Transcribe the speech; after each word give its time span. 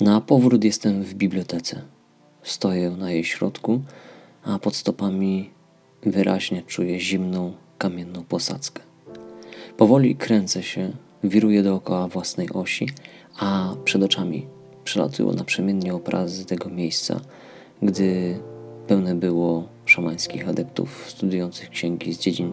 Na 0.00 0.20
powrót 0.20 0.64
jestem 0.64 1.02
w 1.02 1.14
bibliotece. 1.14 1.82
Stoję 2.42 2.90
na 2.90 3.10
jej 3.10 3.24
środku, 3.24 3.80
a 4.44 4.58
pod 4.58 4.76
stopami 4.76 5.50
wyraźnie 6.02 6.62
czuję 6.62 7.00
zimną, 7.00 7.52
kamienną 7.78 8.24
posadzkę. 8.24 8.82
Powoli 9.76 10.16
kręcę 10.16 10.62
się, 10.62 10.92
wiruję 11.24 11.62
dookoła 11.62 12.08
własnej 12.08 12.50
osi, 12.50 12.88
a 13.38 13.74
przed 13.84 14.02
oczami 14.02 14.46
przelatują 14.84 15.32
naprzemiennie 15.32 15.94
obrazy 15.94 16.44
tego 16.44 16.70
miejsca, 16.70 17.20
gdy 17.82 18.38
pełne 18.86 19.14
było 19.14 19.68
szamańskich 19.84 20.48
adeptów 20.48 21.04
studiujących 21.08 21.70
księgi 21.70 22.12
z 22.12 22.18
dziedzin, 22.18 22.52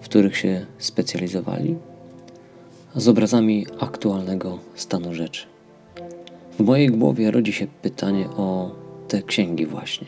w 0.00 0.04
których 0.04 0.36
się 0.36 0.66
specjalizowali, 0.78 1.76
z 2.96 3.08
obrazami 3.08 3.66
aktualnego 3.78 4.58
stanu 4.74 5.14
rzeczy. 5.14 5.46
W 6.58 6.60
mojej 6.60 6.88
głowie 6.88 7.30
rodzi 7.30 7.52
się 7.52 7.66
pytanie 7.82 8.28
o 8.28 8.74
te 9.08 9.22
księgi 9.22 9.66
właśnie. 9.66 10.06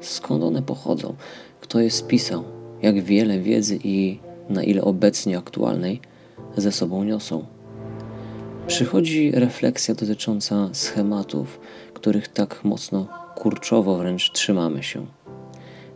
Skąd 0.00 0.44
one 0.44 0.62
pochodzą? 0.62 1.14
Kto 1.60 1.80
je 1.80 1.90
spisał? 1.90 2.44
Jak 2.82 3.02
wiele 3.02 3.38
wiedzy 3.38 3.78
i 3.84 4.18
na 4.48 4.62
ile 4.62 4.82
obecnie 4.82 5.38
aktualnej 5.38 6.00
ze 6.56 6.72
sobą 6.72 7.04
niosą? 7.04 7.44
Przychodzi 8.66 9.30
refleksja 9.30 9.94
dotycząca 9.94 10.68
schematów, 10.72 11.60
których 11.92 12.28
tak 12.28 12.64
mocno 12.64 13.08
kurczowo 13.34 13.98
wręcz 13.98 14.32
trzymamy 14.32 14.82
się. 14.82 15.06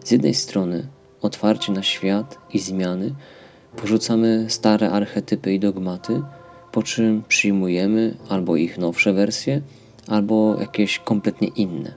Z 0.05 0.11
jednej 0.11 0.35
strony 0.35 0.87
otwarcie 1.23 1.73
na 1.73 1.83
świat 1.83 2.39
i 2.55 2.59
zmiany, 2.59 3.15
porzucamy 3.77 4.47
stare 4.49 4.91
archetypy 4.91 5.55
i 5.55 5.61
dogmaty, 5.61 6.23
po 6.73 6.83
czym 6.83 7.23
przyjmujemy 7.29 8.17
albo 8.29 8.57
ich 8.57 8.79
nowsze 8.79 9.13
wersje, 9.13 9.63
albo 10.09 10.57
jakieś 10.61 10.99
kompletnie 10.99 11.49
inne. 11.49 11.93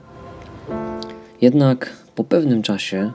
Jednak 1.40 1.96
po 2.14 2.24
pewnym 2.24 2.62
czasie 2.62 3.12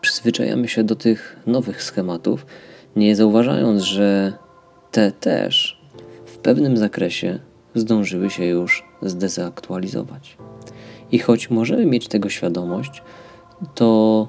przyzwyczajamy 0.00 0.68
się 0.68 0.84
do 0.84 0.96
tych 0.96 1.36
nowych 1.46 1.82
schematów, 1.82 2.46
nie 2.96 3.16
zauważając, 3.16 3.82
że 3.82 4.32
te 4.90 5.12
też 5.12 5.80
w 6.26 6.38
pewnym 6.38 6.76
zakresie 6.76 7.38
zdążyły 7.74 8.30
się 8.30 8.44
już 8.44 8.84
zdezaktualizować. 9.02 10.36
I 11.12 11.18
choć 11.18 11.50
możemy 11.50 11.86
mieć 11.86 12.08
tego 12.08 12.28
świadomość, 12.28 13.02
to 13.74 14.28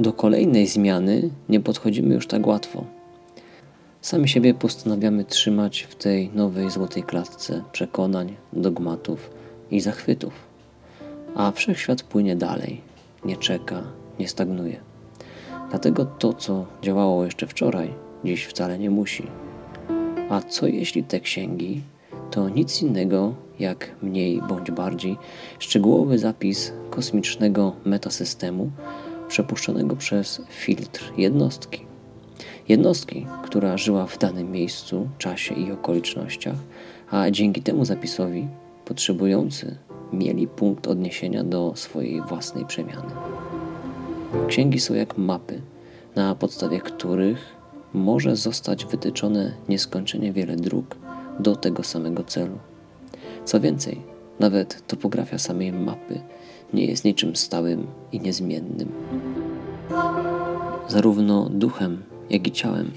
do 0.00 0.12
kolejnej 0.12 0.66
zmiany 0.66 1.30
nie 1.48 1.60
podchodzimy 1.60 2.14
już 2.14 2.26
tak 2.26 2.46
łatwo. 2.46 2.84
Sami 4.00 4.28
siebie 4.28 4.54
postanawiamy 4.54 5.24
trzymać 5.24 5.82
w 5.82 5.94
tej 5.94 6.30
nowej 6.34 6.70
złotej 6.70 7.02
klatce 7.02 7.62
przekonań, 7.72 8.36
dogmatów 8.52 9.30
i 9.70 9.80
zachwytów. 9.80 10.32
A 11.34 11.50
wszechświat 11.50 12.02
płynie 12.02 12.36
dalej, 12.36 12.80
nie 13.24 13.36
czeka, 13.36 13.82
nie 14.18 14.28
stagnuje. 14.28 14.80
Dlatego 15.70 16.04
to, 16.04 16.32
co 16.32 16.66
działało 16.82 17.24
jeszcze 17.24 17.46
wczoraj, 17.46 17.94
dziś 18.24 18.44
wcale 18.44 18.78
nie 18.78 18.90
musi. 18.90 19.26
A 20.30 20.40
co 20.40 20.66
jeśli 20.66 21.04
te 21.04 21.20
księgi 21.20 21.82
to 22.30 22.48
nic 22.48 22.82
innego 22.82 23.34
jak 23.58 23.90
mniej 24.02 24.42
bądź 24.48 24.70
bardziej 24.70 25.16
szczegółowy 25.58 26.18
zapis 26.18 26.72
kosmicznego 26.90 27.72
metasystemu 27.84 28.70
przepuszczonego 29.28 29.96
przez 29.96 30.42
filtr 30.50 31.12
jednostki? 31.16 31.86
Jednostki, 32.68 33.26
która 33.44 33.76
żyła 33.76 34.06
w 34.06 34.18
danym 34.18 34.50
miejscu, 34.50 35.08
czasie 35.18 35.54
i 35.54 35.72
okolicznościach, 35.72 36.56
a 37.10 37.30
dzięki 37.30 37.62
temu 37.62 37.84
zapisowi 37.84 38.48
potrzebujący 38.86 39.76
mieli 40.12 40.46
punkt 40.46 40.86
odniesienia 40.86 41.44
do 41.44 41.72
swojej 41.76 42.22
własnej 42.22 42.64
przemiany. 42.64 43.10
Księgi 44.48 44.80
są 44.80 44.94
jak 44.94 45.18
mapy, 45.18 45.60
na 46.16 46.34
podstawie 46.34 46.80
których 46.80 47.56
może 47.94 48.36
zostać 48.36 48.86
wytyczone 48.86 49.52
nieskończenie 49.68 50.32
wiele 50.32 50.56
dróg 50.56 50.96
do 51.40 51.56
tego 51.56 51.82
samego 51.82 52.24
celu. 52.24 52.58
Co 53.44 53.60
więcej, 53.60 54.02
nawet 54.40 54.86
topografia 54.86 55.38
samej 55.38 55.72
mapy 55.72 56.20
nie 56.72 56.86
jest 56.86 57.04
niczym 57.04 57.36
stałym 57.36 57.86
i 58.12 58.20
niezmiennym. 58.20 58.92
Zarówno 60.88 61.48
duchem, 61.50 62.02
jak 62.30 62.46
i 62.46 62.52
ciałem 62.52 62.90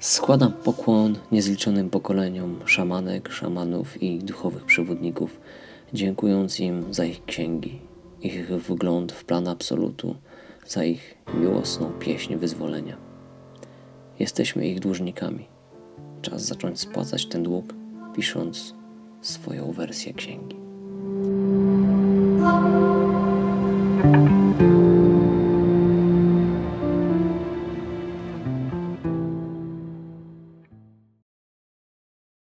składam 0.00 0.52
pokłon 0.52 1.16
niezliczonym 1.32 1.90
pokoleniom 1.90 2.58
szamanek, 2.64 3.32
szamanów 3.32 4.02
i 4.02 4.18
duchowych 4.18 4.64
przewodników, 4.64 5.40
dziękując 5.92 6.60
im 6.60 6.94
za 6.94 7.04
ich 7.04 7.24
księgi, 7.24 7.80
ich 8.22 8.48
wgląd 8.48 9.12
w 9.12 9.24
plan 9.24 9.48
absolutu, 9.48 10.14
za 10.66 10.84
ich 10.84 11.14
miłosną 11.34 11.90
pieśń 11.90 12.36
wyzwolenia. 12.36 12.96
Jesteśmy 14.18 14.68
ich 14.68 14.80
dłużnikami. 14.80 15.46
Czas 16.22 16.42
zacząć 16.42 16.80
spłacać 16.80 17.26
ten 17.26 17.42
dług, 17.42 17.74
pisząc 18.14 18.74
swoją 19.20 19.72
wersję 19.72 20.14
księgi. 20.14 20.56